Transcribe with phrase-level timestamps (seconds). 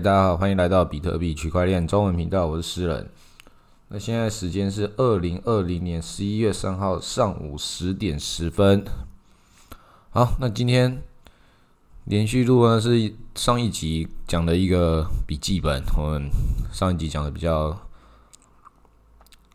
[0.00, 3.08] 大家好，欢迎来到比特币区块链中文频道，我是诗人。
[3.88, 8.84] 那现在时间是二零二零年十一月三号上午十点十分。
[10.10, 11.02] 好，那今天
[12.04, 16.28] 连续录呢是上一集讲的一个笔记本，我们
[16.70, 17.80] 上一集讲的比较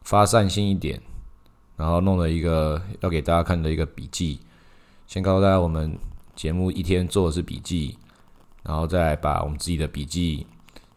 [0.01, 0.99] 发散性一点，
[1.77, 4.39] 然后弄了一个要给大家看的一个笔记。
[5.05, 5.95] 先告诉大家，我们
[6.35, 7.99] 节目一天做的是笔记。
[8.63, 10.45] 然后再把我们自己的笔记、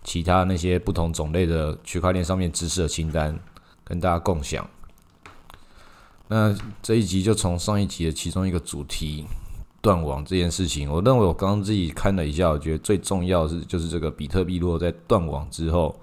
[0.02, 3.38] 其他那些不同种类的区块链上面知识的清单
[3.82, 4.68] 跟大家共享。
[6.28, 9.26] 那这一集就从上一集的其中一个主题
[9.80, 15.98] 断网这件事情，我认为我刚刚自己看了一下，我觉得最重要是就是这个比特币如果在断网之后，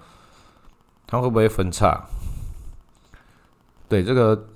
[1.06, 2.04] 它会不会分叉？
[3.88, 4.46] 对这个，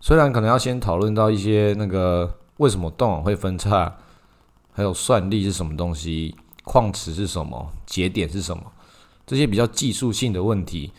[0.00, 3.96] 虽然可能要先讨论到一些那个为什么断网会分叉。
[4.76, 6.36] 还有算力是什么东西？
[6.64, 7.72] 矿池是什么？
[7.86, 8.62] 节点是什么？
[9.26, 10.92] 这些比较技术性的问题，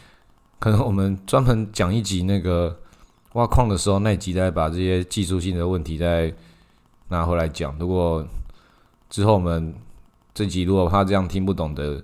[0.57, 2.75] 可能我们专门讲一集那个
[3.33, 6.33] 挖矿的时候那一集再把这些技术性的问题再
[7.09, 7.77] 拿回来讲。
[7.77, 8.25] 如果
[9.11, 9.75] 之后我们
[10.33, 12.03] 这集如果怕这样听不懂的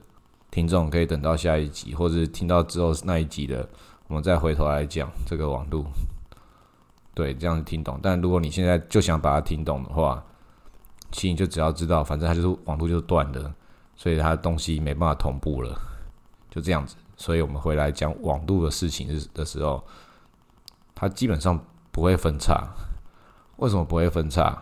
[0.51, 3.67] 听众，可以等到下一集，或者听到之后那一集的，
[4.07, 5.83] 我们再回头来讲这个网路。
[7.15, 7.99] 对，这样子听懂。
[8.03, 10.23] 但如果你现在就想把它听懂的话，
[11.13, 13.49] 其实就只要知道，反正它就是网络就是断的，
[13.95, 15.79] 所以它东西没办法同步了，
[16.49, 16.95] 就这样子。
[17.15, 19.81] 所以我们回来讲网络的事情的时候，
[20.95, 21.57] 它基本上
[21.91, 22.67] 不会分叉。
[23.57, 24.61] 为什么不会分叉？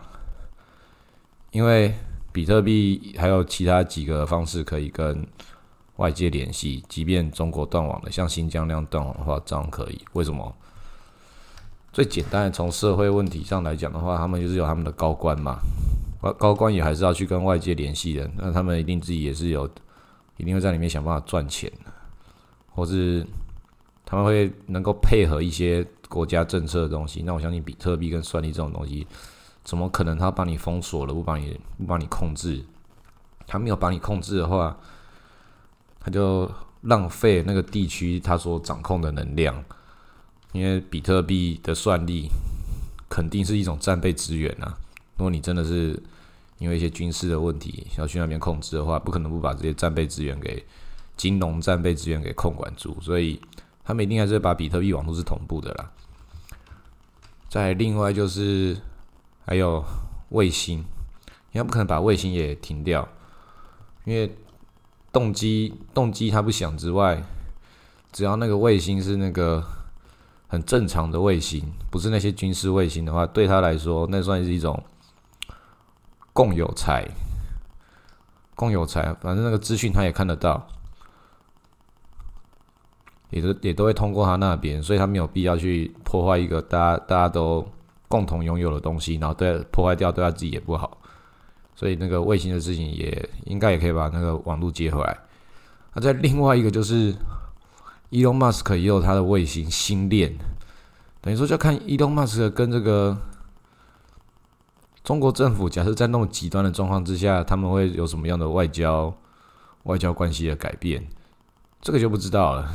[1.50, 1.94] 因为
[2.30, 5.26] 比特币还有其他几个方式可以跟
[5.96, 10.00] 外界联系，即便中国断网了，像新疆那样断网的话，照样可以。
[10.12, 10.54] 为什么？
[11.92, 15.58] 最简单的，从社会问题上来讲的话，他们就是有他们的高官嘛。
[16.30, 19.68] 高官也还是要去跟外界联系的，那他们一定自己也是有，
[20.36, 21.72] 一定会在里面想办法赚钱，
[22.70, 23.26] 或是
[24.04, 27.22] 他们会能够配合一些国家政策的东西。
[27.22, 29.06] 那我相信比特币跟算力这种东西，
[29.64, 32.62] 怎么可能他把你封锁了，不帮你不帮你控制？
[33.46, 34.76] 他没有把你控制的话，
[35.98, 36.48] 他就
[36.82, 39.64] 浪费那个地区他所掌控的能量，
[40.52, 42.28] 因为比特币的算力
[43.08, 44.78] 肯定是一种战备资源啊。
[45.16, 46.00] 如果你真的是
[46.58, 50.64] 因为一些军事的问题要去那边控制的话，不可能不把这些战备资源给
[51.16, 53.40] 金融战备资源给控管住，所以
[53.84, 55.90] 他们一定还是把比特币网络是同步的啦。
[57.48, 58.76] 再另外就是
[59.44, 59.84] 还有
[60.30, 63.06] 卫星，应该不可能把卫星也停掉，
[64.04, 64.34] 因为
[65.12, 67.22] 动机动机它不响之外，
[68.12, 69.62] 只要那个卫星是那个
[70.48, 74.82] 很正常的卫星，不是那些军事卫星的话，对他来说那算是一种。
[76.32, 77.06] 共有财，
[78.54, 80.66] 共有财，反正那个资讯他也看得到，
[83.28, 87.66] 也都也都会通过他那边，所以他没有必要去破坏一个大家大家都
[88.08, 90.96] 共同拥有的东西，然后对破坏掉对他自己也不好，
[91.74, 95.18] 所以那个卫星的事情也应该也可以把那个网络接回来。
[95.92, 97.14] 那在另外一个就是
[98.10, 100.34] Elon Musk 也有他的卫星星链，
[101.20, 103.18] 等于说就看 Elon Musk 跟这个。
[105.04, 109.12] 中国政府假设在那么极端的状况之下，他们会有什么样的外交
[109.82, 111.04] 外交关系的改变？
[111.80, 112.72] 这个就不知道了，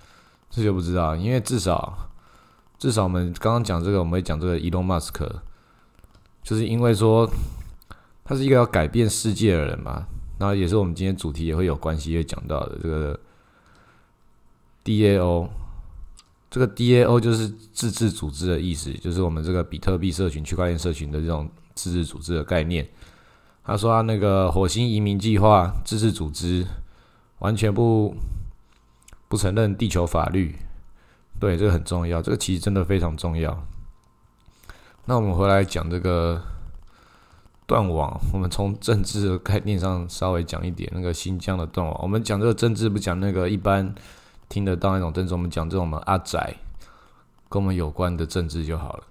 [0.50, 1.16] 这就不知道。
[1.16, 2.10] 因为至少
[2.78, 5.26] 至少我们刚刚讲这个，我们会讲这个 Elon Musk，
[6.42, 7.26] 就是因为说
[8.24, 10.06] 他是一个要改变世界的人嘛。
[10.38, 13.18] 那也是我们今天主题也会有关系会讲到的这个
[14.84, 15.48] DAO。
[16.50, 21.48] 这个 DAO 就是自治组织的意思，就是我们这个比特币社群、区块链社群的这种。
[21.80, 22.86] 自治组织的概念，
[23.64, 26.66] 他说他那个火星移民计划自治组织
[27.38, 28.14] 完全不
[29.28, 30.56] 不承认地球法律，
[31.38, 33.66] 对这个很重要，这个其实真的非常重要。
[35.06, 36.42] 那我们回来讲这个
[37.66, 43.94] 断网，我们从政治的概念上稍微讲一点，那个新疆的断网，我们讲这个政治不讲那个一般
[44.50, 46.38] 听得到那种政治，我们讲这种我们阿仔
[47.48, 49.04] 跟我们有关的政治就好了。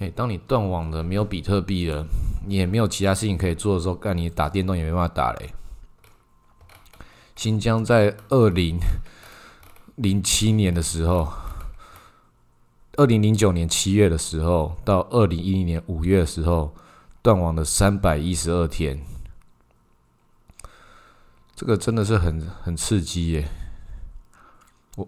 [0.00, 2.06] 哎，当你断网了，没有比特币了，
[2.46, 5.50] 你也没有其他事情可以做的时候，干你打电动也没办法打嘞。
[7.36, 8.78] 新疆在二零
[9.96, 11.30] 零七年的时候，
[12.96, 16.74] 二零零九年七月的时候，到二零一零年五月的时候，
[17.20, 19.04] 断网了三百一十二天，
[21.54, 23.48] 这个真的是很很刺激耶。
[24.96, 25.06] 我。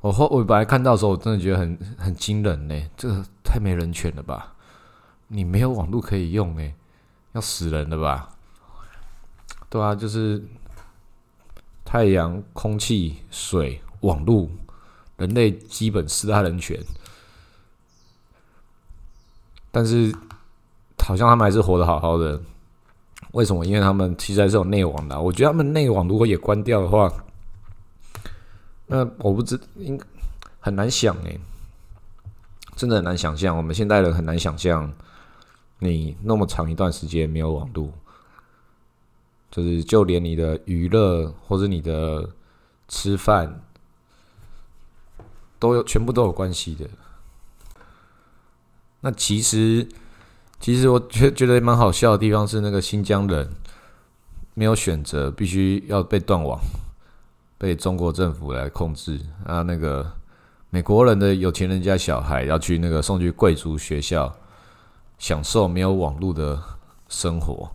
[0.00, 4.54] 我后我本来看到的时候，我真的觉得很很惊人呢，这个太没人权了吧？
[5.26, 6.74] 你没有网络可以用哎，
[7.32, 8.30] 要死人了吧？
[9.68, 10.42] 对啊，就是
[11.84, 14.48] 太阳、空气、水、网络，
[15.16, 16.78] 人类基本四大人权。
[19.70, 20.14] 但是，
[21.04, 22.40] 好像他们还是活得好好的。
[23.32, 23.66] 为什么？
[23.66, 25.20] 因为他们其实还是有内网的。
[25.20, 27.12] 我觉得他们内网如果也关掉的话，
[28.88, 29.98] 那我不知应
[30.60, 31.38] 很难想诶，
[32.74, 33.56] 真的很难想象。
[33.56, 34.92] 我们现代人很难想象，
[35.78, 37.92] 你那么长一段时间没有网络，
[39.50, 42.30] 就是就连你的娱乐或者你的
[42.88, 43.62] 吃饭，
[45.58, 46.88] 都有全部都有关系的。
[49.00, 49.86] 那其实，
[50.58, 53.48] 其实我觉觉得蛮好笑的地方是，那个新疆人
[54.54, 56.58] 没有选择，必须要被断网，
[57.58, 59.60] 被中国政府来控制啊。
[59.62, 60.10] 那个
[60.70, 64.34] 美国人的有钱人家小孩要去那个送去贵族学校，
[65.18, 66.62] 享受没有网络的
[67.08, 67.70] 生活。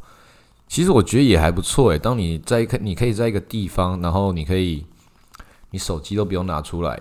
[0.67, 1.99] 其实我觉得也还不错诶。
[1.99, 4.87] 当你在一个，你可以在一个地方，然后你可以，
[5.69, 6.99] 你手机都不用拿出来，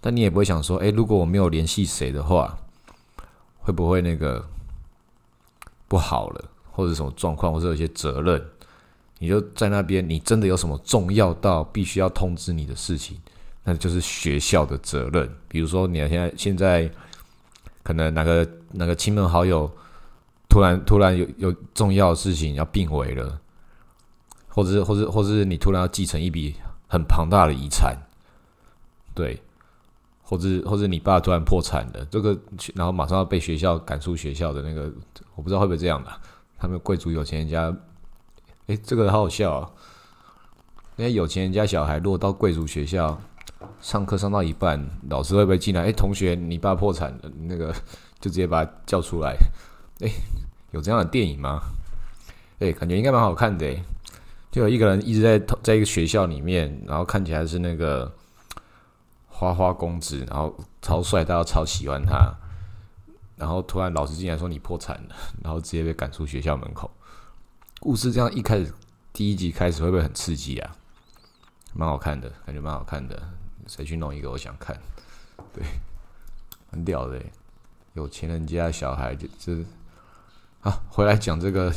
[0.00, 2.58] 但你也不会想说，诶，如果我没有联系谁的话。
[3.66, 4.46] 会不会那个
[5.88, 8.46] 不好了，或者什么状况，或者有些责任，
[9.18, 13.18] 你就在那边，你真的有什么重要到必须要通知你的事情，
[13.64, 15.28] 那就是学校的责任。
[15.48, 16.90] 比如说，你现在现在
[17.82, 19.70] 可能哪个哪个亲朋好友
[20.48, 23.40] 突然突然有有重要的事情要病危了，
[24.48, 26.54] 或者是或者或者是你突然要继承一笔
[26.88, 27.96] 很庞大的遗产，
[29.14, 29.40] 对。
[30.26, 32.36] 或者或者你爸突然破产了，这个
[32.74, 34.90] 然后马上要被学校赶出学校的那个，
[35.34, 36.10] 我不知道会不会这样的。
[36.56, 37.70] 他们贵族有钱人家，
[38.66, 39.70] 哎，这个好好笑啊！
[40.96, 43.20] 那些有钱人家小孩，如果到贵族学校
[43.80, 45.82] 上课上到一半，老师会不会进来？
[45.82, 47.72] 哎，同学，你爸破产了，那个
[48.20, 49.36] 就直接把他叫出来。
[50.00, 50.10] 哎，
[50.72, 51.60] 有这样的电影吗？
[52.60, 53.74] 哎，感觉应该蛮好看的。
[54.50, 58.12] 就有一个人一直在在一个学校里面，然后看起来是那个。
[59.36, 62.32] 花花公子，然后超帅，大家超喜欢他。
[63.36, 66.88] 然后突然老师进来说你破产了，然后直接被赶出学校门口。
[67.84, 68.72] 故事这样一开始
[69.12, 70.74] 第一集开始会不会很刺激啊？
[71.74, 73.22] 蛮好看的，感觉蛮好看的。
[73.66, 74.30] 谁去弄一个？
[74.30, 74.74] 我想看。
[75.52, 75.62] 对，
[76.70, 77.20] 很屌的，
[77.92, 79.62] 有钱人家小孩就这
[80.62, 81.70] 啊，回来讲这个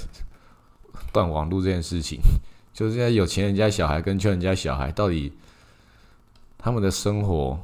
[1.12, 2.22] 断网路这件事情，
[2.74, 5.34] 就是现在有钱人家小孩跟穷人家小孩到底。
[6.58, 7.58] 他们的生活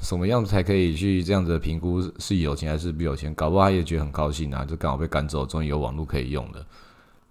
[0.00, 3.34] 什么样子才可以去这样子评估是有钱还是不有钱？
[3.34, 6.64] 搞不好他也觉得很高兴啊，就刚好被赶走，终于有网络可以用了。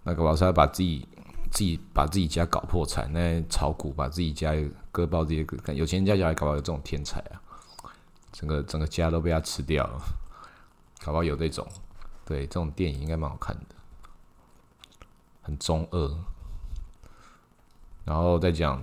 [0.05, 1.05] 那个老师还把自己
[1.51, 4.53] 自己把自己家搞破产，那炒股把自己家
[4.91, 7.41] 割包，这些有钱人家小孩搞不好有这种天才啊，
[8.31, 9.99] 整个整个家都被他吃掉了。
[11.03, 11.67] 搞不好有这种，
[12.23, 13.75] 对这种电影应该蛮好看的，
[15.41, 16.17] 很中二，
[18.05, 18.81] 然后再讲。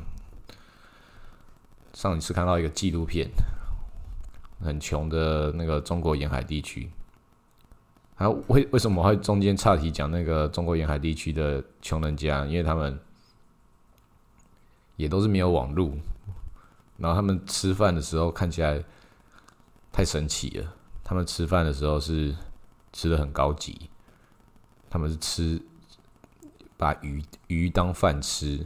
[1.95, 3.29] 上一次看到一个纪录片，
[4.63, 6.91] 很穷的那个中国沿海地区，
[8.15, 12.47] 还为为什么会中间岔题讲那个中国沿海地区的穷人家？
[12.47, 12.99] 因为他们
[14.97, 15.91] 也都是没有网络，
[16.97, 18.83] 然后他们吃饭的时候看起来
[19.91, 20.75] 太神奇了。
[21.03, 22.35] 他们吃饭的时候是
[22.93, 23.91] 吃的很高级，
[24.89, 25.61] 他们是吃
[26.77, 28.65] 把鱼鱼当饭吃。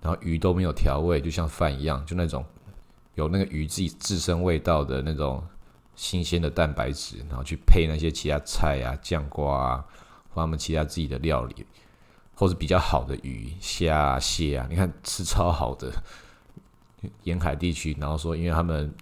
[0.00, 2.44] 然后鱼都没有调味，就像饭一样，就那种
[3.16, 5.44] 有那个鱼自己自身味道的那种
[5.98, 9.84] 新鲜的蛋白质，然后去配那些其他菜啊、酱瓜啊，
[10.32, 11.66] 或他们其他自己的料理，
[12.36, 15.92] 或是比较好的鱼、虾、蟹啊，你看吃超好的
[17.24, 18.94] 沿海地区，然后说因为他们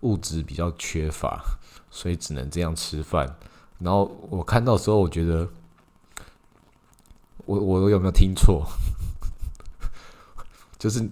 [0.00, 1.44] 物质比较缺乏，
[1.90, 3.36] 所以只能这样吃饭。
[3.78, 5.46] 然后我看到时候，我觉得
[7.44, 8.66] 我我有没有听错？
[10.78, 11.06] 就是，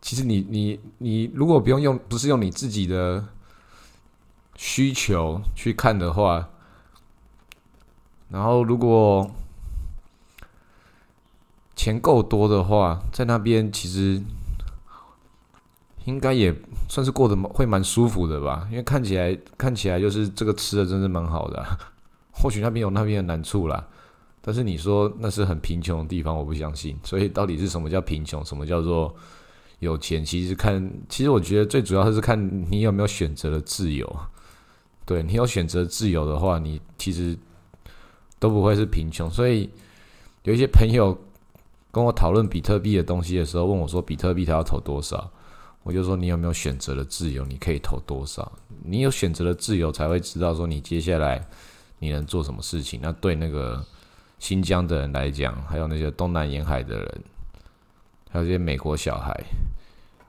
[0.00, 3.24] 其实你你你如果不用用，不是用你自己的
[4.64, 6.48] 需求去看的话，
[8.30, 9.28] 然后如果
[11.74, 14.22] 钱够多的话，在那边其实
[16.04, 16.54] 应该也
[16.88, 21.60] 算是过得会蛮舒服的吧，因为看起来看起来就是这个吃的真是蛮好的，
[22.30, 23.84] 或许那边有那边的难处啦。
[24.40, 26.96] 但是你说那是很贫穷的地方，我不相信。
[27.02, 29.12] 所以到底是什么叫贫穷，什么叫做
[29.80, 30.24] 有钱？
[30.24, 34.16] 其实看，其实我觉得最主要的是看你有没有选择的自由。
[35.04, 37.36] 对你有选择自由的话，你其实
[38.38, 39.30] 都不会是贫穷。
[39.30, 39.68] 所以
[40.44, 41.16] 有一些朋友
[41.90, 45.30] 跟我讨论比特币的东西的时候，问我说：“比特币他要投多少？”
[45.84, 47.44] 我就说：“你有没有选择的自由？
[47.44, 48.52] 你可以投多少？
[48.84, 51.44] 你有选择的自由，才会知道说你接下来
[51.98, 53.00] 你能做什么事情。
[53.02, 53.84] 那对那个。
[54.38, 57.22] 新疆的人来讲，还有那些东南沿海的人，
[58.28, 59.40] 还有这些美国小孩，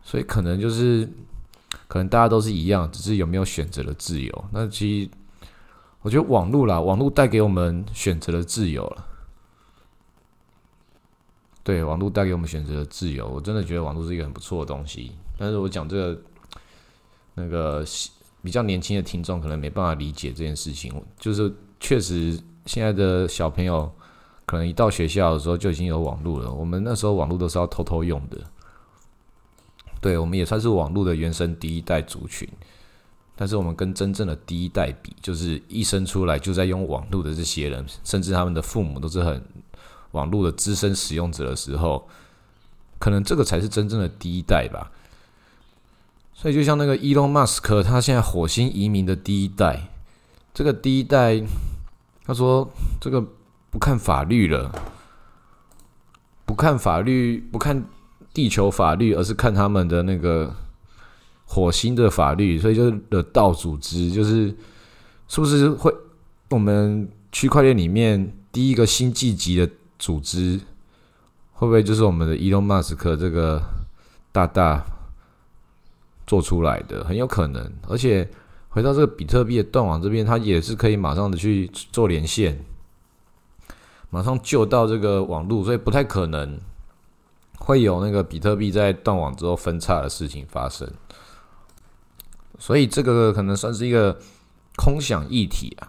[0.04, 1.10] 所以可能就是
[1.94, 4.46] 可能大家都是一样，只是有没有选择的自由。
[4.52, 5.12] 那其实
[6.02, 9.06] 我觉得网络啦，网络带给我们选择的自由了。
[11.62, 15.12] 对，网络带给我们选择的自由，我真的觉得网络是一个很不错的东西。
[15.38, 16.22] 但是我讲这个
[17.36, 17.86] 那个
[18.42, 23.88] 比较年轻的听众可能没办法理解这件事情，就是确实现在的小朋友
[24.48, 26.52] 可能一到学校的时候就已经有网络了。
[26.52, 28.42] 我们那时候网络都是要偷偷用的，
[30.04, 32.48] 对，我们也算是网络的原生第一代族群。
[33.36, 39.44] 但是我们跟真正的第一代比，就是一生出来就在用网络的这些人，甚至他们的父母都是很。
[40.12, 42.08] 网络的资深使用者的时候，
[43.00, 44.92] 可能这个才是真正的第一代吧。
[46.36, 49.90] 所以，就像那个伊隆马斯克，他现在火星移民的第一代，
[50.54, 51.42] 这个第一代，
[52.24, 52.70] 他说
[53.02, 53.26] 这个
[53.72, 54.72] 不看法律了，
[56.46, 57.84] 不看法律，不看
[58.34, 60.54] 地球法律，而是看他们的那个
[61.46, 62.58] 火星的法律。
[62.58, 64.48] 所以，就是的道组织，就是
[65.28, 65.94] 是不是会
[66.50, 69.70] 我们区块链里面第一个星际级的？
[70.00, 70.60] 组织
[71.54, 73.62] 会不会就是我们的伊隆马斯克这个
[74.34, 74.84] 大大
[76.28, 77.06] 做出来的？
[77.06, 77.72] 很有可能。
[77.88, 78.30] 而且
[78.68, 82.66] 回到这个比特币的断网这边，它也是可以马上的去做连线，
[84.10, 86.60] 马上救到这个网络，所以不太可能
[87.66, 90.90] 会有那个比特币在断网之后分叉的事情发生。
[92.60, 94.20] 所以这个可能算是一个
[94.76, 95.88] 空想议题啊。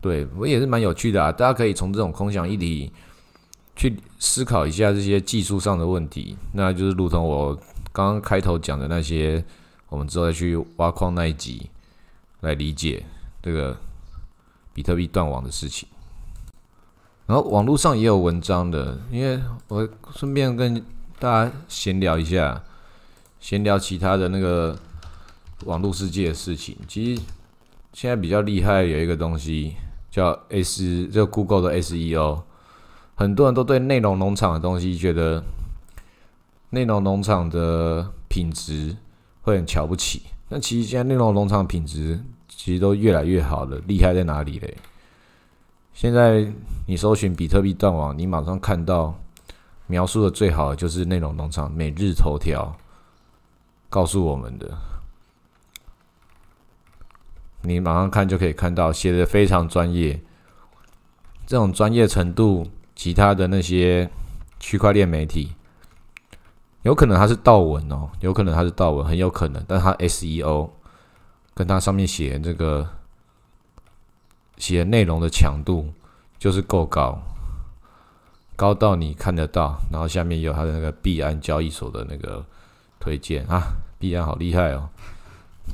[0.00, 2.90] 对我也是蛮有趣的啊，大家可以从这种空想议题
[3.76, 7.54] 去思考一下这些技术上的问题，那就是如同我
[7.92, 9.44] 刚刚开头讲的那些，
[9.88, 11.70] 我们之后再去挖矿那一集
[12.40, 13.04] 来理解
[13.40, 13.76] 这个
[14.74, 15.88] 比特币断网的事情。
[17.32, 20.84] 然后网络上也有文章的，因为我顺便跟
[21.18, 22.62] 大家闲聊一下，
[23.40, 24.78] 闲聊其他的那个
[25.64, 26.76] 网络世界的事情。
[26.86, 27.22] 其实
[27.94, 29.72] 现在比较厉害有一个东西。
[30.10, 32.42] 叫 S，就 Google 的 SEO，
[33.14, 35.42] 很多人都对内容农场的东西觉得
[36.68, 38.94] 内容农场的品质
[39.40, 40.20] 会很瞧不起。
[40.50, 44.76] 但其实现在内容农场品质其实都越来越好了，厉害在哪里嘞？
[45.92, 46.52] 现在
[46.86, 49.18] 你搜寻比特币断网，你马上看到
[49.86, 52.76] 描述的最好的就是内容农场每日头条
[53.88, 54.70] 告诉我们的。
[57.62, 60.20] 你马上看就可以看到，写的非常专业。
[61.46, 64.10] 这种专业程度，其他的那些
[64.58, 65.54] 区块链媒体，
[66.82, 69.62] 有可能它是盗文哦，有可能它是盗文，很有可能。
[69.68, 70.70] 但它 SEO
[71.54, 72.88] 跟它上面写这个
[74.62, 75.92] 写内容的强度
[76.38, 77.20] 就是够高，
[78.54, 79.76] 高到你看得到。
[79.90, 82.44] 然后下面有他的那个币安交易所的那个
[83.00, 84.88] 推荐啊，币安好厉害哦，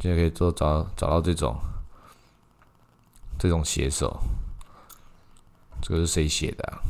[0.00, 1.54] 现在可以做找找到这种。
[3.38, 4.18] 这种写手，
[5.80, 6.80] 这个是谁写的啊？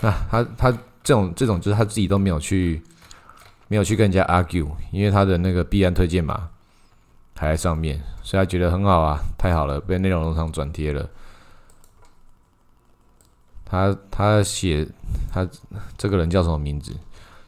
[0.00, 0.70] 那他他
[1.02, 2.82] 这种这种就是他自己都没有去
[3.68, 6.50] 没有去跟人家 argue，因为他的那个币安推荐码
[7.38, 11.08] 还在上面，所以他觉得很好啊，太好了，被内容农场转贴了。
[13.64, 14.86] 他他写
[15.32, 15.48] 他
[15.96, 16.96] 这个人叫什么名字？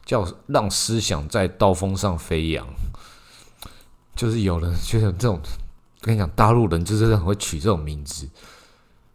[0.05, 2.67] 叫让思想在刀锋上飞扬，
[4.15, 5.39] 就是有人觉得这种。
[6.03, 8.27] 跟你讲，大陆人就是很会取这种名字，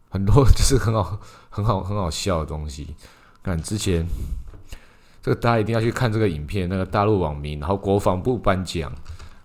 [0.08, 1.18] 很多就是很好、
[1.50, 2.94] 很好、很好笑的东西。
[3.42, 4.06] 看之前，
[5.20, 8.92] 这个大家一定要去看这个影片，那个大陆网民，然后国防部颁奖，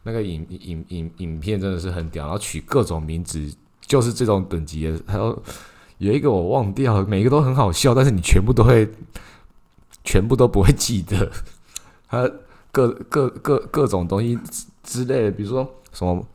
[0.04, 3.54] 那个影影影影片真的是很屌，然后取各种名字，
[3.86, 5.00] 就是这种等级的。
[5.06, 5.44] 还有
[5.98, 8.90] 有一个我忘掉了，每一个都很好笑，但是你全部都会，
[10.04, 11.32] 全部都不会记得。
[12.08, 12.30] 他
[12.72, 14.38] 各各各各种东西
[14.84, 16.26] 之类的，比如说什么。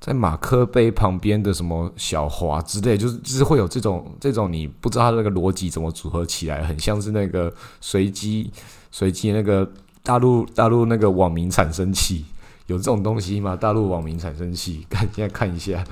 [0.00, 8.48] 在马克杯旁边的什么小华之类，就是就是会有这种这种你不知道那个逻辑怎么组合起来，很像是那个随机
[8.92, 9.68] 随机那个
[10.04, 12.24] 大陆大陆那个网民产生器，
[12.68, 13.56] 有这种东西吗？
[13.56, 15.84] 大陆网民产生器， 看现在看一下，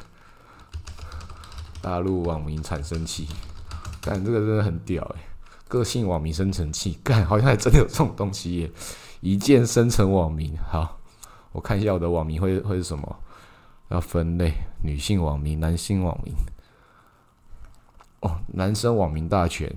[1.83, 3.27] 大陆网民产生器，
[4.01, 5.17] 干这个真的很屌诶，
[5.69, 8.71] 个性网民生成器，干好像还真的有这种东西耶，
[9.21, 10.57] 一键生成网民。
[10.71, 10.99] 好，
[11.53, 13.17] 我看一下我的网民会会是什么。
[13.89, 14.53] 要分类，
[14.83, 16.35] 女性网民、男性网民。
[18.19, 19.73] 哦，男生网民大全。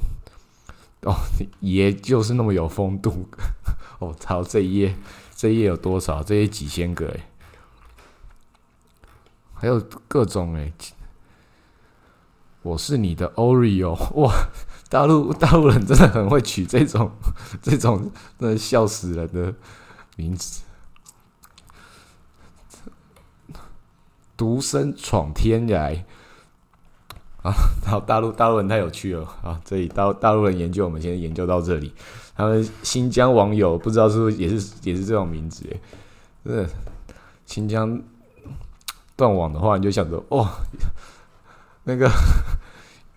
[1.03, 1.13] 哦，
[1.62, 3.29] 也就是那么有风度。
[4.00, 4.96] 我操，这一页，
[5.39, 6.22] 这页有多少？
[6.22, 7.29] 这页几千个哎，
[9.53, 9.79] 还有
[10.10, 10.69] 各种哎。
[12.62, 14.34] 我是你的 Oreo，哇，
[14.89, 17.13] 大陆大陆人真的很会取这种
[17.63, 19.55] 这种真的笑死人的
[20.17, 20.63] 名字。
[24.36, 26.03] 独身闯天涯
[27.41, 27.53] 啊！
[27.86, 29.60] 好，大陆大陆人太有趣了啊！
[29.63, 31.93] 这里大大陆人研究，我们先研究到这里。
[32.36, 35.63] 他们新疆网友不知道是不是也是也是这种名字？
[35.69, 35.79] 诶，
[36.46, 36.69] 真的
[37.46, 38.01] 新疆
[39.15, 40.48] 断网的话，你就想着哦，
[41.84, 42.10] 那个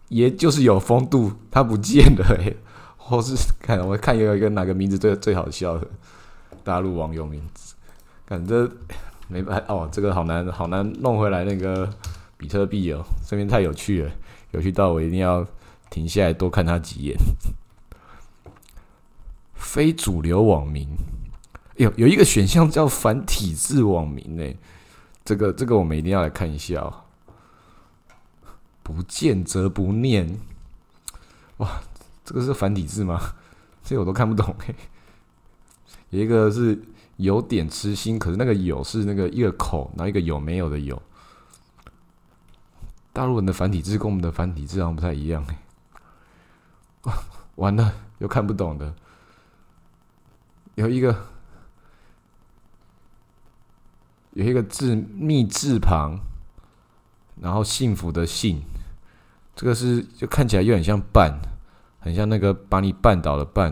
[0.08, 2.56] 爷就是有风度，他不见了诶，
[2.96, 5.86] 或是看我看有一个哪个名字最最好笑的
[6.62, 7.74] 大陆网友名字，
[8.24, 8.68] 感觉。
[9.28, 11.88] 没办哦，这个好难好难弄回来那个
[12.42, 14.10] 比特币哦，这边太有趣了，
[14.50, 15.46] 有趣到我一定要
[15.88, 17.16] 停下来多看他几眼。
[19.54, 20.88] 非主流网民，
[21.76, 24.44] 有有一个选项叫反体制网民呢，
[25.24, 27.04] 这个这个我们一定要来看一下哦。
[28.82, 30.40] 不见则不念，
[31.58, 31.80] 哇，
[32.24, 33.20] 这个是繁体字吗？
[33.84, 34.74] 这我都看不懂嘿。
[36.10, 36.82] 有一个是。
[37.18, 41.00] 有点痴心，可是那个“有”是那个一个口，然后一个有没有的“有”。
[43.12, 47.12] 大陆人的繁体字跟我们的繁体字好像不太一样，哎，
[47.56, 48.94] 完了，又看不懂的。
[50.74, 51.26] 有一个
[54.32, 56.18] 有一个字“密”字旁，
[57.40, 58.62] 然后幸福的“幸”，
[59.54, 61.38] 这个是就看起来又很像“绊”，
[62.00, 63.70] 很像那个把你绊倒的“绊”，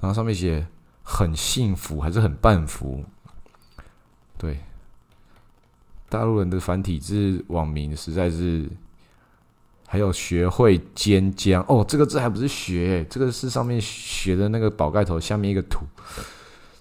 [0.00, 0.66] 然后上面写。
[1.10, 3.02] 很幸福还是很半福？
[4.36, 4.62] 对，
[6.08, 8.68] 大陆人的繁体字网名实在是，
[9.86, 15.80] 还有学会尖浆哦，这个字还不是学，这个是上面学的那个宝盖头下面一个土，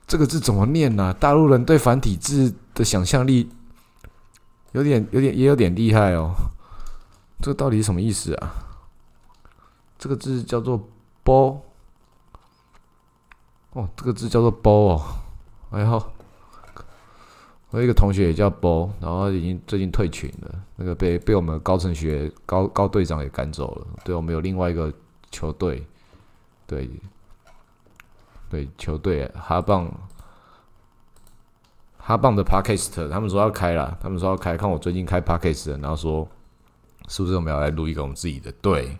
[0.07, 1.13] 这个字怎么念呢？
[1.13, 3.49] 大陆人对繁体字的想象力
[4.71, 6.33] 有点有点也有点厉害哦，
[7.41, 8.53] 这个到底是什么意思啊？
[9.97, 10.87] 这个字叫做
[11.23, 11.61] 波。
[13.71, 15.05] 哦，这个字叫做“波”哦，
[15.69, 16.03] 然后
[17.69, 23.87] 我一个同学也叫波，然后已经最近退群了，那个被被我们高层学高高队长给赶走了。
[24.05, 24.91] 对我们有另外一个
[25.31, 25.85] 球队，
[26.65, 26.89] 对
[28.49, 29.91] 对球队哈棒
[31.97, 36.25] 哈棒的 Podcast，他们说要开了，他们说要开，看我最近开 Podcast，然后说
[37.09, 38.97] 是不是我们要来录一个我们自己的队。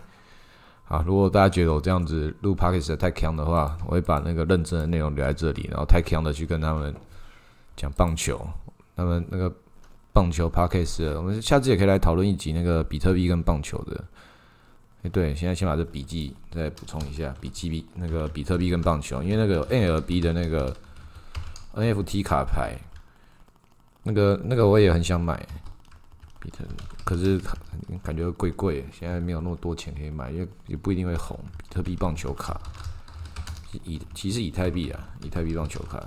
[0.90, 6.94] 啊，如果大家觉得我这样子录 p o d c a s 太强的话，我会把那个认真的内容留在这里，然后太强的去跟他们
[7.78, 8.46] 讲棒球。
[8.98, 9.50] 他们那个
[10.12, 14.04] 棒球 p o d c a s 我们下次也可以来讨论一集那个比特币跟棒球的。
[15.04, 20.76] 哎，对，现在先把这笔记再补充一下，笔记币那个比特币跟棒球，因为那个 NLB 的那个
[21.76, 22.76] NFT 卡牌，
[24.02, 25.48] 那个那个我也很想买。
[26.40, 26.64] 比特，
[27.04, 27.40] 可是
[28.04, 31.38] 感觉贵贵，现在没有那么多钱可以买，因为也不一定会红。
[31.58, 32.62] 比特币棒球卡，
[33.84, 36.04] 以其实以太币啊，以太币棒球卡，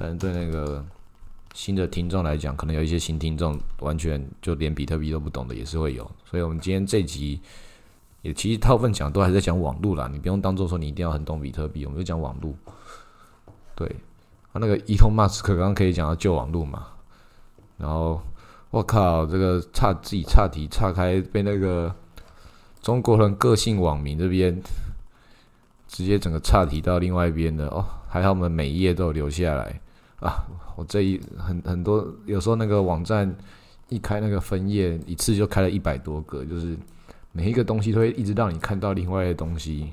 [0.00, 0.82] 但是对那个
[1.52, 6.10] 新的听众来讲，可能有一些新听众完全就连比特币都不懂的也是会有。
[6.24, 7.38] 所以我们今天这集
[8.22, 12.54] 也其实大部分讲都还在讲网络啦，你不用当做说你一定要很懂比特币，我们就讲网络。
[13.74, 13.86] 对，
[14.52, 16.86] 啊，那个伊通马斯克刚刚可以讲到旧网络嘛，
[17.76, 18.20] 然后。
[18.72, 21.92] 我靠，这个差自己差题岔开，被那个
[22.80, 24.62] 中国人个性网民这边
[25.88, 27.84] 直接整个岔题到另外一边的哦。
[28.08, 29.80] 还好我们每一页都有留下来
[30.20, 30.46] 啊。
[30.76, 33.36] 我这一很很多，有时候那个网站
[33.88, 36.76] 一开那个分页，一次就开了一百多个，就是
[37.32, 39.92] 每一个东西都会一直让你看到另外的东西。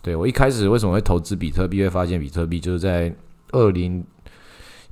[0.00, 3.14] 对我一开始为什么会投资比特币，会发现比特币就是在
[3.50, 4.04] 二零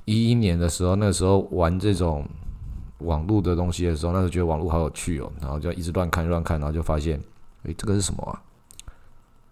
[0.05, 2.27] 一一年的时候，那时候玩这种。
[3.01, 7.19] 网络的东西的时候，那时候觉得网络好有趣哦，然后就一直乱看乱看，然后就发现，
[7.63, 8.39] 诶，这个是什么啊？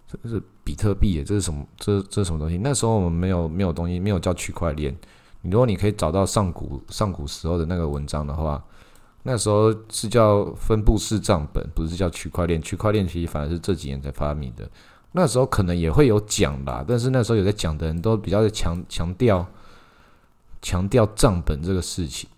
[0.08, 1.66] 这个是比特币，这是什么？
[1.80, 2.60] 这这是什么东西？
[2.60, 4.96] 那时候我们没有没有东西，没有叫区块链。
[5.42, 8.64] 如果你可以找到上古上古时候的那个文章的话，
[9.24, 12.62] 那时候是叫分布式账本，不是叫区块链。
[12.62, 14.70] 区块链其实反而是这几年才发明的。
[15.14, 19.44] 那时候可能也会有讲啦，但是那时候有在讲的人都比较强强调
[20.62, 22.30] 强调账本这个事情。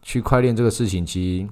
[0.00, 1.48] 区块链这个事情，其实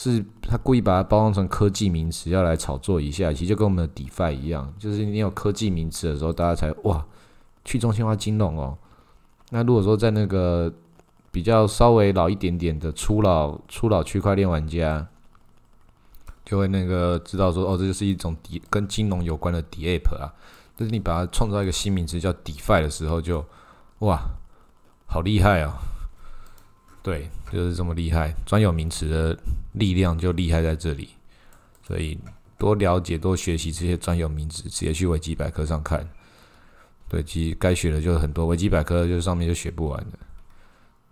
[0.00, 3.30] 是他故意把它包装成科技名词，要来炒作一下。
[3.34, 7.04] 其实就跟我们的 DeFi 一样，就是你有科技名词的时候，大家才哇，
[7.66, 8.78] 去中心化金融哦。
[9.50, 10.72] 那如果说在那个
[11.30, 15.06] 比较稍微老一点点的初老初老区块链玩家，
[16.46, 20.32] 就会那个知道说，哦，这就是一种底跟金融有关的 DApp 啊。
[20.76, 23.44] 但是你把它创造一个新名词叫 DeFi 的时候，就
[23.98, 24.18] 哇，
[25.04, 25.78] 好厉害啊！
[27.02, 29.38] 对，就是这么厉害，专有名词的
[29.72, 31.08] 力量就厉害在这里。
[31.86, 32.18] 所以
[32.58, 36.06] 多了解、多学习这些专有名词，直接去维基百科上看。
[37.08, 40.18] 对，其实该学的就很多，维基百科就是上面就学不完的。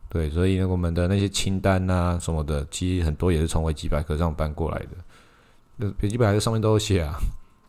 [0.08, 4.88] 对，所以我们的那些清单啊什么的，其实很多也是从维基百科上搬过来的。
[5.76, 7.18] 那维基百科上面都有写啊，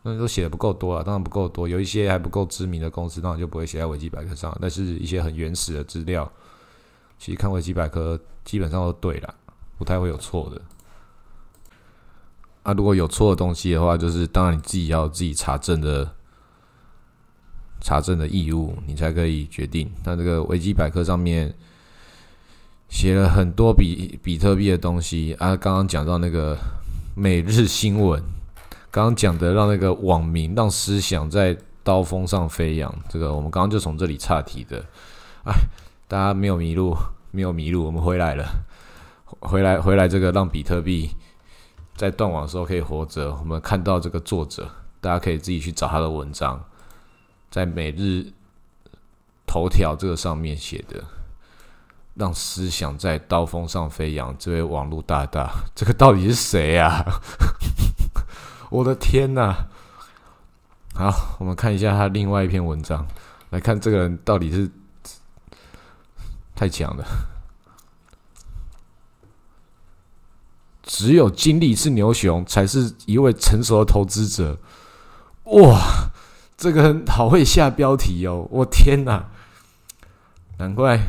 [0.02, 4.56] 那都写的不够多啊，当然不够多，有一些还不够知名的公司，当然就不会写在维基百科上。
[4.60, 6.30] 但是一些很原始的资料，
[7.20, 9.34] 其实看维基百科基本上都对了，
[9.76, 10.60] 不太会有错的。
[12.62, 16.14] 啊，如果有错的东西的话，就是当然你自己要自己查证的，
[17.80, 19.90] 查证的义务，你才可以决定。
[20.04, 21.54] 那这个维基百科上面
[22.88, 26.56] 写了很多比比特币的东西啊，刚刚讲到那个
[27.14, 28.22] 每日新闻，
[28.90, 34.84] 刚刚讲的让那个网民让思想在刀锋上飞扬，这个我们刚刚就从这里岔题的。
[35.44, 35.54] 哎，
[36.10, 36.96] 大家没有迷路，
[37.30, 38.44] 没有迷路，我们回来了，
[39.38, 41.08] 回来回来，这个让比特币。
[41.94, 43.32] 在断网的时候可以活着。
[43.36, 44.68] 我们看到这个作者，
[45.00, 46.60] 大家可以自己去找他的文章，
[47.48, 48.26] 在每日
[49.46, 51.04] 头条这个上面写的，
[52.14, 54.34] 让思想在刀锋上飞扬。
[54.36, 57.04] 这位网络大大，这个到底是谁呀？
[58.68, 59.68] 我的天哪！
[60.92, 63.06] 好，我们看一下他另外一篇文章，
[63.50, 64.68] 来看这个人到底是
[66.60, 67.02] 太强了。
[70.82, 74.58] 只有经历是牛熊，才是一位成熟的投资者。
[75.44, 76.10] 哇，
[76.58, 78.46] 这个人好会下标题哦！
[78.50, 79.30] 我天哪，
[80.58, 81.00] 难怪，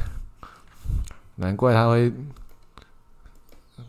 [1.36, 2.14] 难怪他会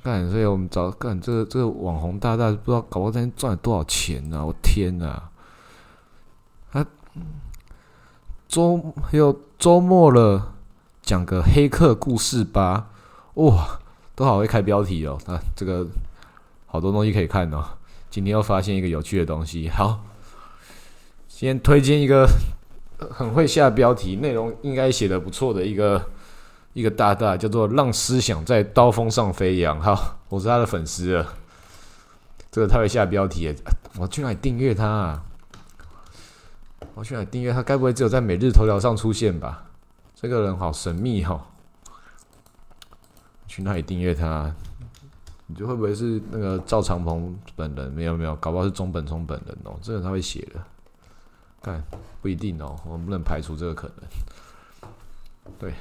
[0.02, 0.28] 干。
[0.28, 4.44] 所以我们找干这个这个网红大大，不知道搞不天赚了多少钱呢？
[4.44, 5.30] 我天哪！
[6.72, 6.84] 他
[8.48, 10.54] 周还有周末了，
[11.02, 12.88] 讲个黑客故事吧。
[13.34, 13.78] 哇！
[14.14, 15.86] 都好会开标题哦，啊，这个
[16.66, 17.64] 好多东西可以看哦。
[18.10, 20.04] 今天又发现一个有趣的东西，好，
[21.26, 22.28] 先推荐一个
[23.10, 26.10] 很会下标题、内容应该写的不错的一个
[26.74, 29.80] 一个大大，叫做“让思想在刀锋上飞扬”。
[29.82, 31.32] 好，我是他的粉丝了。
[32.50, 33.50] 这个他会下标题，
[33.98, 35.22] 我去哪里订阅他啊？
[36.94, 37.62] 我去哪里订阅他？
[37.62, 39.64] 该不会只有在每日头条上出现吧？
[40.22, 41.44] 这个人好神秘哈。
[43.48, 44.54] 去哪里订阅他？
[45.48, 47.90] 你就会不会是那个赵长鹏本人？
[47.90, 49.76] 没有没有，搞不好是中本聪本人哦。
[49.82, 50.62] 这个他会写的，
[51.60, 51.82] 看
[52.22, 54.72] 不一定哦，我们不能排除这个可能。
[55.58, 55.74] 对，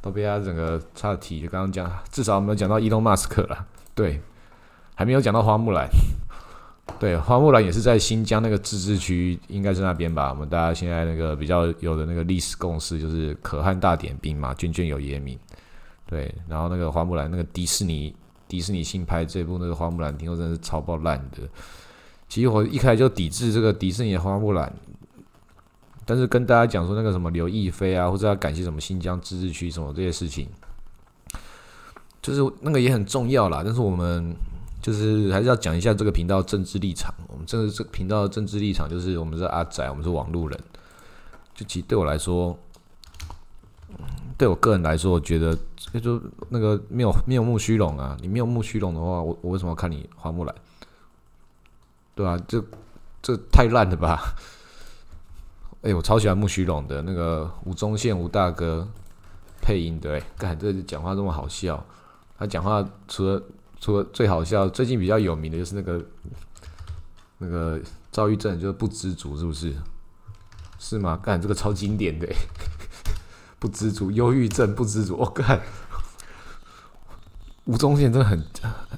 [0.00, 1.48] 都被他整个岔题就。
[1.48, 3.66] 刚刚讲，至少我们讲到伊隆马斯克了。
[3.92, 4.22] 对，
[4.94, 5.88] 还没有讲到花木兰。
[6.98, 10.30] 对，花木兰也是在新疆那个自治区，应该是那边吧？
[10.30, 15.38] 我们大家现在那个比较有的那个历史共识，就是可汗大点兵嘛，军军有爷名。
[16.06, 18.14] 对，然后那个花木兰，那个迪士尼
[18.46, 21.48] 迪士尼新拍这部那个花木兰，听说真的是超爆烂的。
[22.28, 24.72] 其实我一开始就抵制这个迪士尼的花木兰，
[26.04, 30.46] 但是跟大家讲说那个什么刘亦菲啊，或者要感谢什么新疆自治区什么这些事情，
[32.20, 33.62] 就是那个也很重要啦。
[33.64, 34.36] 但是我们
[34.84, 37.10] 就是还是要讲一下这个频道政治立场。
[37.28, 40.60] 我们这个这频道的政治立场就是我们是阿仔，我们是网路人。
[41.54, 42.54] 就其实对我来说。
[44.36, 45.56] 对我个人来说，我觉得
[46.02, 50.52] 就那个没有没有木须龙啊，你没有木须龙的话，我我为什么要看你花木兰？
[52.16, 52.36] 对吧？
[52.48, 52.60] 这
[53.22, 54.34] 这太烂了吧！
[55.82, 58.88] 哎，我超喜欢木须龙的那个吴宗宪吴大哥
[59.62, 61.86] 配音的，哎，干这讲话这么好笑。
[62.36, 63.40] 他讲话除了
[63.84, 66.02] 除了最好笑，最近比较有名的就是那个
[67.36, 67.78] 那个
[68.10, 69.74] 躁郁症，就是不知足，是不是？
[70.78, 71.20] 是吗？
[71.22, 72.26] 干这个超经典的。
[73.60, 75.18] 不知足，忧郁症不知足。
[75.18, 75.60] 我看
[77.66, 78.42] 吴宗宪真的很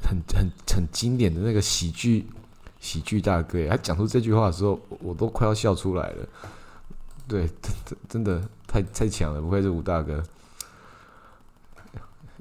[0.04, 2.30] 很很很经典的那个喜剧
[2.78, 6.28] 喜剧大哥，他讲出这句话的时候，我都快要笑出来了。
[7.26, 10.22] 对，真真的太太强了，不愧是吴大哥。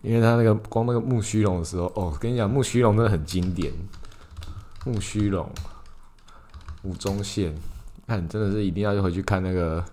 [0.06, 3.74] 因为他那个光那个木须龙的时候，哦，跟你讲，木须龙真的很经典。
[4.86, 5.50] 木须龙，
[6.84, 7.56] 吴宗宪，
[8.06, 9.84] 看真的是一定要回去看那个。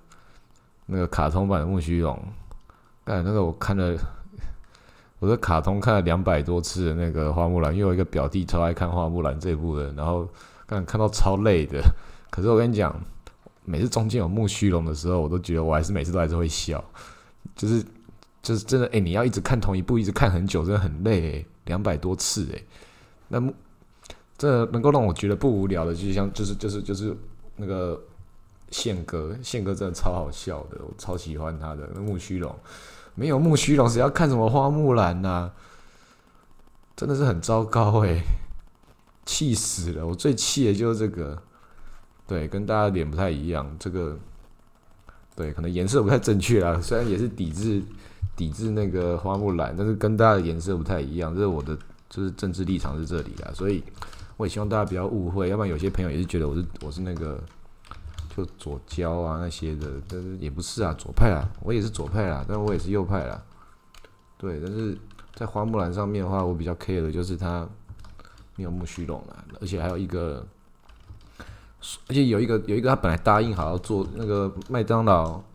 [0.87, 2.20] 那个卡通版的木须龙，
[3.05, 3.96] 哎，那个我看了，
[5.20, 10.29] 我的卡通看了两百多次的那个花木兰，因为我一个表弟超爱看花木兰这部的，然后
[10.66, 11.81] 看看到超累的。
[12.31, 12.94] 可是我跟你讲，
[13.64, 16.85] 每次中间有木须龙的时候，我都觉得我还是每次都还是会笑，
[17.55, 17.83] 就是
[18.42, 22.62] 就是真的，哎，你要一直看同一部，一直看很久，真的很累，两百多次，哎，
[23.28, 23.40] 那
[24.37, 27.16] 这能够让我觉得不无聊的，就像就是就是就是
[27.57, 27.98] 那个。
[28.74, 31.87] 宪哥，宪哥真的超好笑的，我超喜欢他的。
[31.94, 32.59] 那木须龙，
[33.14, 35.50] 没有木须龙，谁要看什么花木兰呐？
[36.96, 38.22] 真的是很糟糕哎。
[39.26, 40.07] 气死了！
[40.07, 41.42] 我最气的就是这个，
[42.26, 43.76] 对，跟大家脸不太一样。
[43.78, 44.18] 这个，
[45.37, 46.81] 对，可能颜色不太正确啦。
[46.81, 47.83] 虽然也是抵制
[48.36, 51.34] 抵制那个花木兰，但是跟大家的颜色不太一样。
[51.34, 51.76] 这是我的，
[52.08, 53.50] 就是政治立场是这里啦。
[53.54, 53.82] 所以
[54.36, 57.38] 我也希望大家不要误会，要不然有些朋友也是觉得我是我是那个
[58.36, 63.42] 就左交啊那些的，但是也不是啊，左派啊，我也是左派啊，但我也是右派啦。
[64.38, 64.96] 对，但是
[65.34, 67.68] 在花木兰上面的话，我比较 care 的就是他。
[68.54, 70.46] 没有木须龙啊，而且还有一个，
[72.06, 75.40] 而且有一个有一个他本来答应好要做那个麦当劳，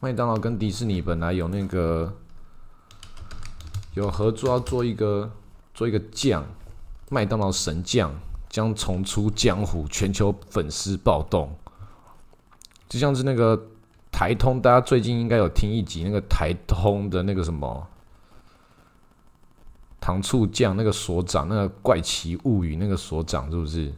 [0.00, 2.12] 麦当劳跟迪士尼本来有那个
[3.94, 5.28] 有合作要做一个
[5.74, 6.44] 做一个酱，
[7.10, 8.14] 麦当劳神酱
[8.48, 11.52] 将重出江湖，全球粉丝暴动，
[12.88, 13.60] 就像是那个
[14.12, 17.86] 台通，大家最近应该有听一集那个台通的那个什么。
[20.00, 23.92] 糖醋酱那个所长，那个怪奇物语那个所长是不是？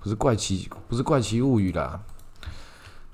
[0.00, 2.00] 不是怪奇，不是怪奇物语啦。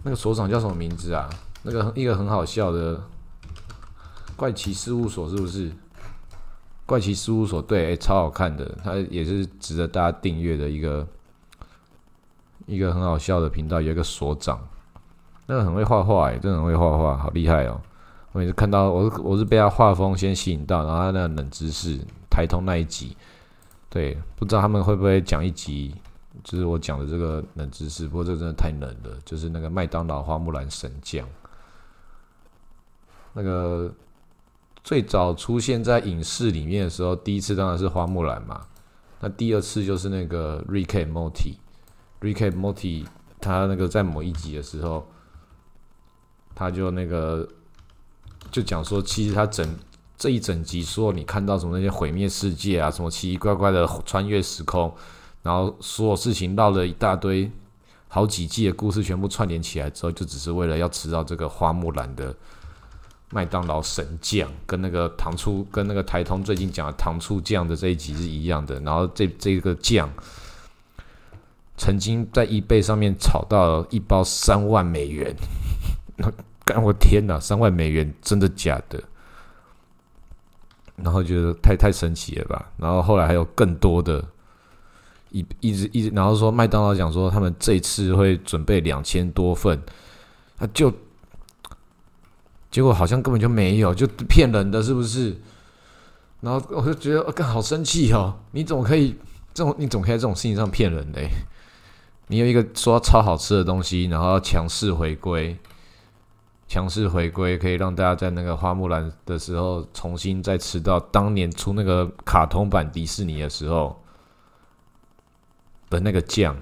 [0.05, 1.29] 那个所长叫什么名字啊？
[1.65, 3.03] 那个一个很好笑的
[4.37, 5.73] 怪奇事务所是不是？
[6.87, 11.09] 怪奇事务所对，超好看的，它也是值得大家订阅的一个
[12.67, 13.81] 一个很好笑的频道。
[13.81, 14.61] 有一个所长，
[15.47, 17.81] 那个很会画画，哎，真的很会画画，好厉害哦。
[18.33, 21.99] 我也是看到，我是我是被他画风先吸引到，然后他那冷知识
[22.29, 23.17] 台通那一集，
[23.89, 25.95] 对，不知道他们会不会讲一集，
[26.43, 28.07] 就是我讲的这个冷知识。
[28.07, 31.27] 不过这真的太冷了，就是那个麦当劳花木兰神将，
[33.35, 33.95] 那个
[34.83, 38.63] 最早出现在影视里面的时候，第一次当然是花木兰嘛，
[39.21, 43.05] 那第二次就是那个 Rick Morty，Rick Morty
[43.39, 45.07] 他那个在某一集的时候，
[46.55, 47.47] 他就那个。
[48.51, 49.67] 就讲说，其实他整
[50.17, 54.95] 这一整集说，你看到什么那些毁灭世界啊，什么奇奇怪怪的穿越时空，
[55.43, 57.51] 然后所有事情绕了一大堆，
[58.07, 62.33] 好几季的故事全部串联起来之后，就只是为了要吃到这个花木兰的
[63.35, 68.79] 麦当劳神酱，跟那个糖醋，跟那个台通最近讲的糖醋酱的这一集是一样的。
[68.81, 70.09] 然后这这个酱
[71.77, 75.35] 曾经在 eBay 上面炒到一包三万美元。
[76.65, 77.39] 干我天哪！
[77.39, 79.03] 三万美元真的假的？
[80.97, 82.71] 然后觉得太太神奇了吧？
[82.79, 84.25] 然后后来还有更多的，
[85.31, 89.79] 一一直一直，然后说麦当劳讲说他们这次会准备两千多份，
[90.57, 90.91] 他就
[92.75, 95.41] 结果好像根本就没有，就骗人的是不是？
[96.41, 98.35] 然后我就觉得更好生气哦！
[98.51, 99.15] 你怎么可以
[99.55, 99.73] 这种？
[99.79, 101.29] 你怎么可以在这种事情上骗人嘞？
[102.27, 105.57] 你有一个说超好吃的东西，然后强势回归。
[106.67, 114.03] 强势回归可以让大家在那个花木兰的时候重新再吃到当年出那个卡通版迪士尼的时候
[115.89, 116.57] 的那个酱，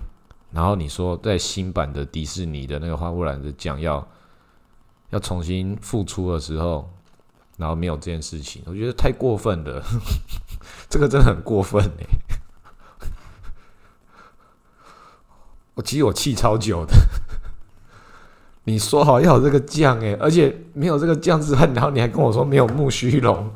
[0.51, 4.07] 然后你说在新版的迪士尼的那个花木兰的酱要
[5.13, 6.91] 要重新复出的时候，
[7.59, 9.83] 然后没有这件事情，我觉得太过分了，
[10.89, 12.07] 这个真的很过分哎！
[15.75, 16.95] 我其实我气超久的。
[18.65, 23.53] 你说好要有这个酱诶，而且没有这个酱之外，然后你还跟我说没有木须龙，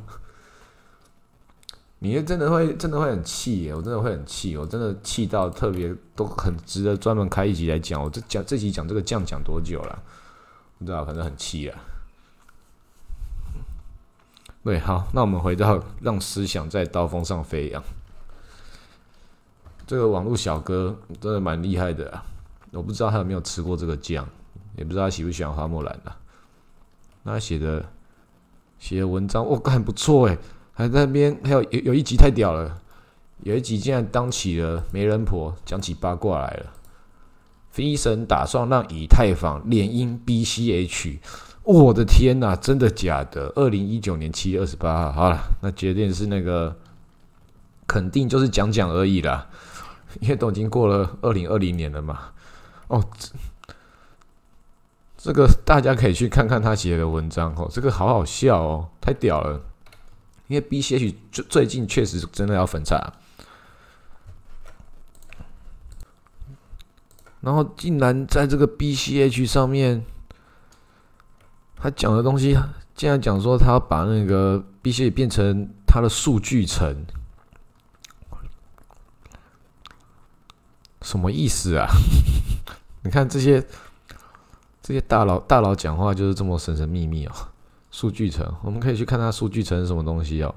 [2.01, 3.75] 你真的会真的会很气耶！
[3.75, 8.03] 我真的会很气，我真的气到特别都很值得专门开一集来讲。
[8.03, 10.03] 我这讲这集讲这个酱讲多久了？
[10.79, 11.79] 不知道，反正很气啊。
[14.65, 17.83] 对，好，那我们回到让思想在刀锋上飞扬。
[19.87, 22.25] 这个网络小哥真的蛮厉害的啊！
[22.73, 24.29] 我不知道他有没有吃过这个酱。
[24.77, 26.15] 也不知道他喜不喜欢花木兰啊。
[27.23, 27.83] 那写的
[28.79, 30.39] 写的文章，我看不错诶，
[30.75, 32.79] 还在那边还有有有一集太屌了，
[33.41, 36.73] 有一集竟然当起了媒人婆，讲起八卦来了。
[37.77, 41.19] 飞神打算让以太坊联姻 BCH，
[41.63, 43.53] 我的天呐，真的假的？
[43.55, 46.75] 二零一九年七月二十八号，好了，那决定是那个，
[47.87, 49.47] 肯定就是讲讲而已啦，
[50.21, 52.31] 因为都已经过了二零二零年了嘛。
[52.89, 53.05] 哦。
[55.19, 59.61] 这个大家可以去看看他写的文章哦，这个好好笑哦，太屌了！
[60.47, 63.13] 因为 B C H 最最近确实真的要分叉，
[67.41, 70.05] 然后竟然在这个 B C H 上面，
[71.77, 72.57] 他讲的东西
[72.95, 77.07] 竟然讲说他把那个 B C H 变成他的数据层，
[81.03, 81.87] 什么意思啊？
[83.03, 83.67] 你看这些。
[84.83, 87.33] 这些大佬大佬讲话就是这么神神秘秘哦。
[87.91, 90.55] 数据层，我们可以去看他数据层是什么东西哦。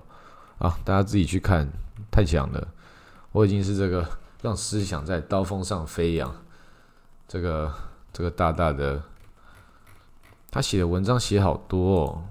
[0.60, 1.68] 啊，大家自己去看，
[2.12, 2.68] 太强了。
[3.32, 4.08] 我已经是这个
[4.44, 6.32] 让思想在刀锋上飞扬，
[7.30, 7.72] 这个
[8.12, 9.04] 这个大大的，
[10.50, 12.24] 他写的文章写好多哦。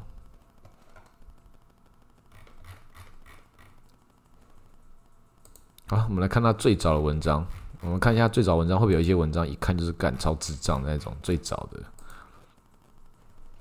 [5.87, 7.46] 好，我们来看他最早的文章。
[7.80, 11.16] 我们看一下最早文章，会不会有一些文章一看就是干超智障的那种？
[11.22, 11.80] 最早的，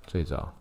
[0.07, 0.51] 最早，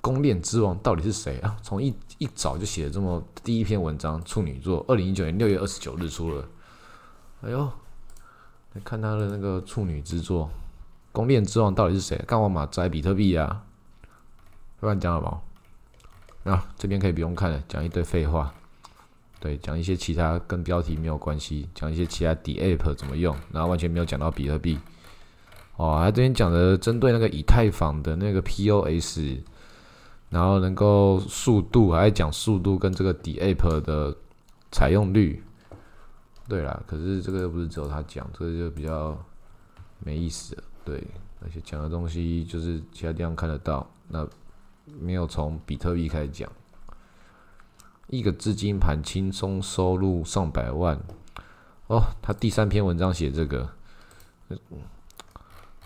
[0.00, 1.54] 公链之王到底是谁啊？
[1.62, 6.48] 从一一早就写了这么第一篇文章，处女座，二零一九年六月二十九日出了。
[7.42, 7.70] 哎呦，
[8.84, 10.50] 看他的那个处女之作，
[11.12, 12.16] 公链之王到底是谁？
[12.26, 13.62] 干我马仔比特币啊？
[14.80, 15.40] 乱讲了吗？
[16.44, 18.52] 啊，这边可以不用看了，讲一堆废话。
[19.38, 24.78] 对，讲一些其他跟标题没有关系，讲一些其他底 app 怎么用，然后完全没有讲到比特币。
[25.76, 29.38] 哦，他这边讲的针对那个以太坊的那个 POS，
[30.30, 34.16] 然后能够速度，还讲速度跟这个底 app 的
[34.72, 35.42] 采用率。
[36.48, 39.16] 对啦，可是这个又不是只有他讲，这个就比较
[39.98, 40.62] 没意思了。
[40.84, 41.04] 对，
[41.42, 44.28] 而且讲的东西就是其他地方看得到，那
[45.00, 46.50] 没有从比特币开始讲。
[48.06, 50.96] 一个资金盘轻松收入上百万
[51.88, 53.68] 哦，他第三篇文章写这个，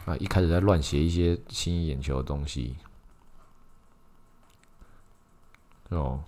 [0.05, 2.77] 啊，一开始在乱写一些吸引眼球的东西，
[5.89, 6.23] 哦，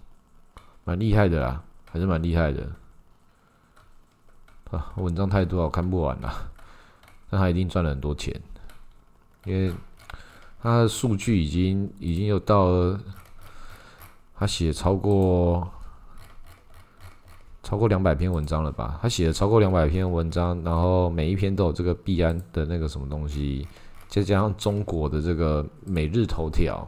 [0.85, 2.73] 蛮厉害的啦，还是蛮厉害的
[4.73, 6.51] 啊，文章太多，我看不完了，
[7.31, 8.35] 但他一定赚了很多钱，
[9.45, 9.73] 因为
[10.61, 12.99] 他的数据已经已经有到，
[14.35, 15.71] 他写超过。
[17.65, 18.99] 超过两百篇文章了吧？
[19.01, 23.67] 他写了超过两百篇文章，然后每一篇都有这个币安的那个什么东西，
[24.09, 26.87] 再加上中国的这个每日头条，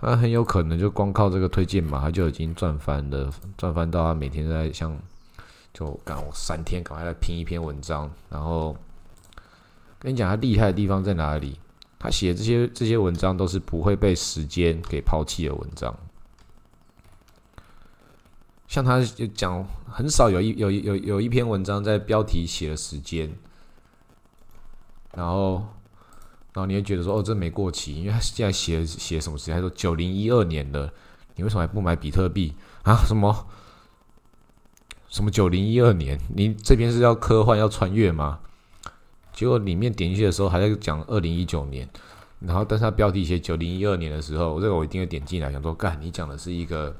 [0.00, 4.98] 他很有可能就光靠这个推荐嘛，他就已经赚翻了，赚翻到他每天在像
[5.72, 8.76] 就赶我三天赶快来拼一篇文章，然后
[9.98, 11.58] 跟你讲他厉害的地方在哪里？
[11.98, 15.94] 他写这些这些文章都是不会被时间给抛弃的文章。
[18.66, 23.30] 像他就讲，很少有一有有有一篇文章在标题写了时间，
[25.12, 25.56] 然后
[26.52, 29.54] 然后你会觉得说哦，这没过期，因为他现在写写什么时间？
[29.56, 30.90] 他说九零一二年的，
[31.34, 32.54] 你为什么还不买比特币
[32.84, 32.96] 啊？
[33.06, 33.46] 什么
[35.10, 36.18] 什么九零一二年？
[36.34, 38.38] 你这边是要科幻要穿越吗？
[39.34, 41.86] 结果里面点进去的时候还在讲二零一九年，
[42.38, 46.96] 然后但是他标题写九零一二年的时候，这个我一定会点进来，想说干，你讲的是一个。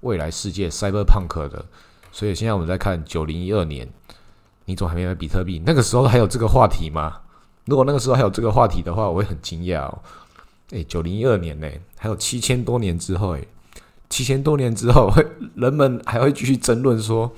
[0.00, 1.64] 未来世界 cyberpunk 的，
[2.12, 3.88] 所以现在我们在看九零一二年，
[4.66, 5.62] 你怎么还没买比特币？
[5.64, 7.22] 那个时候还有这个话题吗？
[7.64, 10.02] 如果那个时候还有这个话题的话，我会很惊讶哦。
[10.72, 13.48] 诶，九零一二年呢，还有七千多年之后，诶，
[14.08, 17.32] 七千多年之后，会 人们还会继续争论说，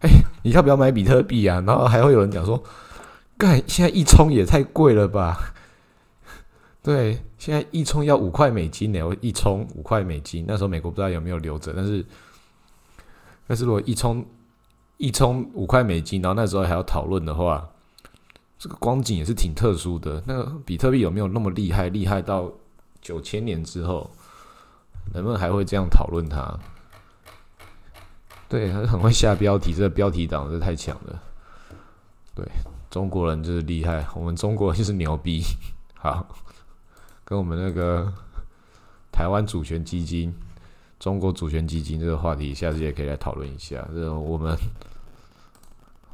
[0.00, 0.08] 哎，
[0.42, 1.62] 你要不要买比特币啊？
[1.66, 2.62] 然后还会有人讲说，
[3.36, 5.54] 干，现在一充也太贵了吧？
[6.82, 10.44] 对，现在一充要五块美金呢，我一充五块美金。
[10.48, 12.04] 那时候美国不知道有没有留着，但是，
[13.46, 14.24] 但是如果一充
[14.96, 17.68] 一充五块美金，然后那时候还要讨论的话，
[18.58, 20.22] 这个光景也是挺特殊的。
[20.26, 21.90] 那个比特币有没有那么厉害？
[21.90, 22.50] 厉害到
[23.02, 24.10] 九千年之后，
[25.12, 26.58] 人们还会这样讨论他？
[28.48, 31.22] 对，他很会下标题，这个标题党是太强了。
[32.34, 32.44] 对，
[32.90, 35.42] 中国人就是厉害，我们中国人就是牛逼。
[35.94, 36.26] 好。
[37.22, 38.12] 跟我们那个
[39.12, 40.34] 台湾主权基金、
[40.98, 43.86] 中国主权基金这个话题，下次也可以来讨论一下。
[43.94, 44.58] 这我们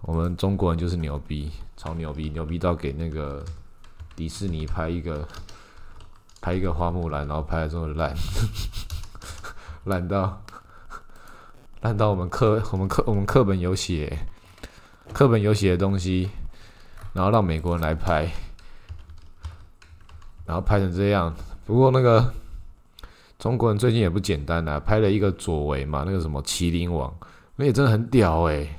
[0.02, 3.42] 我们中国人就是牛逼，超牛逼，牛逼到给那个
[4.14, 5.26] 迪士尼拍一个
[6.46, 8.14] 拍一个花木兰，然后拍的这么烂，
[9.82, 10.40] 烂到
[11.80, 14.16] 烂到我们课我们课我们课本有写，
[15.12, 16.30] 课本有写的东西，
[17.14, 18.30] 然后让美国人来拍。
[20.44, 22.32] 然后拍成这样，不过那个
[23.40, 27.12] 中国人最近也不简单啊，拍了一个左为嘛，那个什么麒麟王，
[27.56, 28.72] 那也真的很屌诶。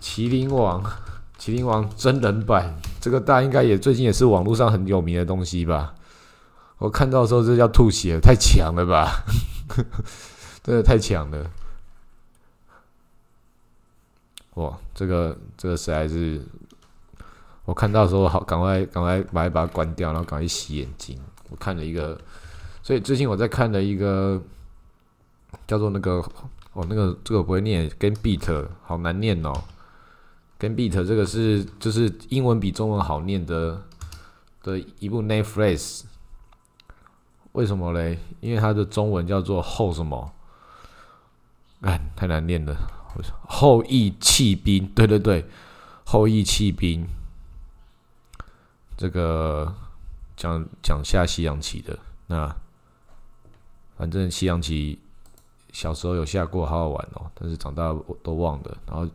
[0.00, 0.82] 麒麟王，
[1.42, 5.92] 麒麟王真人版，这个大家应该也最近也是网络上很有名的东西吧？
[6.78, 9.24] 我看到的时候这叫吐血，太强了吧？
[10.62, 11.50] 真的太强了！
[14.54, 16.40] 哇，这个这个实在是。
[17.64, 21.18] 我看到的时候，好，赶快赶快把把它关掉，然后赶快洗眼睛。
[21.50, 22.16] 我看了一个，
[22.84, 24.40] 所以最近我在看了一个
[25.66, 26.24] 叫做那个
[26.74, 29.52] 哦，那个这个不会念，跟 beat 好难念哦。
[30.62, 33.82] 跟 beat 这个是就是英文比中文好念的
[34.62, 36.04] 的一部 Netflix。
[37.50, 38.16] 为什么嘞？
[38.40, 40.32] 因为它的中文叫做后什么
[41.80, 42.76] 哎，太难念了。
[43.48, 45.44] 后羿弃兵，对对对，
[46.04, 47.08] 后羿弃兵。
[48.96, 49.74] 这个
[50.36, 51.98] 讲讲下西洋棋的，
[52.28, 52.54] 那
[53.96, 55.00] 反正西洋棋
[55.72, 57.28] 小时候有下过，好好玩哦。
[57.34, 59.08] 但是长大我都忘了，然后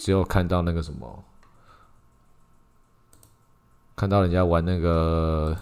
[0.00, 1.22] 只有看到那个什么，
[3.94, 5.54] 看到人家玩那个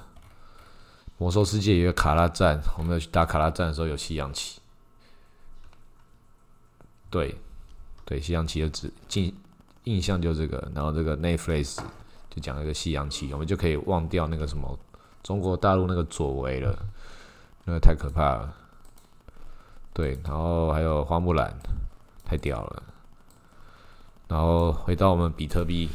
[1.17, 4.61] 魔兽世界有个卡拉战，我们要去打卡拉战的时候有西洋棋。
[7.11, 7.35] 对，
[8.05, 9.35] 对，西洋棋的指印
[9.83, 11.81] 印象就这个，然后这个 Netflix。
[12.31, 14.79] 就讲一个西洋棋，我们就可以忘掉那个什么
[15.23, 16.79] 中国大陆那个左为了，
[17.65, 18.55] 那个太可怕了。
[19.93, 21.53] 对，然后还有花木兰，
[22.25, 22.83] 太屌了。
[24.29, 25.89] 然后回到我们比特币，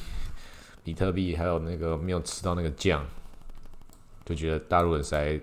[0.84, 3.02] 比特币还有那个没有吃到那个酱，
[4.26, 5.40] 就觉得大陆人实在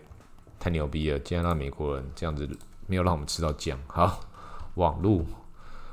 [0.58, 2.48] 太牛逼了，竟然让美国人这样子
[2.86, 3.78] 没有让我们吃到酱。
[3.86, 4.20] 好，
[4.74, 5.24] 网络，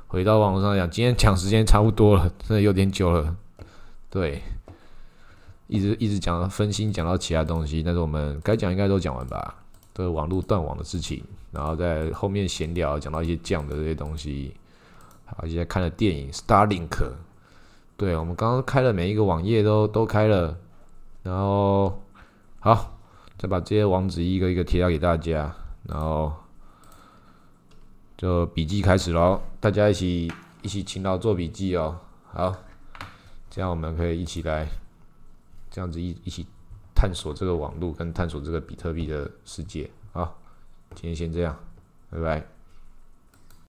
[0.08, 3.36] 回到网络上讲，今天讲时间差不多了，真的有点久了。
[4.10, 4.42] 对。
[5.70, 9.54] 一直一直讲分心，讲到其他东西，但是我们该讲应该都讲完吧？
[9.92, 11.22] 都是网络断网的事情，
[11.52, 14.54] 然后在后面闲聊讲到一些酱的这些东西，
[15.36, 17.12] 好一些看了电影 Starlink，
[17.96, 20.58] 对我们刚刚开了每一个网页都都开了，
[21.22, 22.02] 然后
[22.60, 22.98] 好
[23.36, 25.54] 再把这些网址一个一个贴到给大家，
[25.84, 26.32] 然后
[28.16, 31.98] 就笔记开始喽，大家一起一起勤劳做笔记哦，
[32.32, 32.54] 好，
[33.50, 34.66] 这样我们可以一起来。
[35.70, 36.46] 这样子一一起
[36.94, 40.32] 探索这个网络，跟探索这个比特币的世界啊！
[40.94, 41.54] 今天先这样，
[42.10, 42.57] 拜拜。